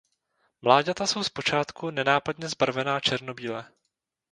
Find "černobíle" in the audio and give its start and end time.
2.99-3.71